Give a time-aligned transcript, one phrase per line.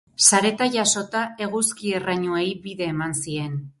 [0.27, 3.55] Sareta jasota, eguzki-errainuei bide eman zien.